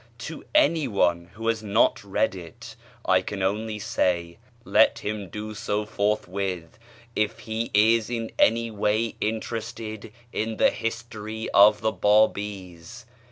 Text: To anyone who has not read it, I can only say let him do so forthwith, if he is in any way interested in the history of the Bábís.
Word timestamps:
To 0.31 0.43
anyone 0.55 1.29
who 1.33 1.47
has 1.47 1.61
not 1.61 2.03
read 2.03 2.33
it, 2.33 2.75
I 3.05 3.21
can 3.21 3.43
only 3.43 3.77
say 3.77 4.39
let 4.65 4.97
him 4.97 5.29
do 5.29 5.53
so 5.53 5.85
forthwith, 5.85 6.79
if 7.15 7.37
he 7.37 7.69
is 7.71 8.09
in 8.09 8.31
any 8.39 8.71
way 8.71 9.15
interested 9.21 10.11
in 10.33 10.57
the 10.57 10.71
history 10.71 11.49
of 11.51 11.81
the 11.81 11.93
Bábís. 11.93 13.05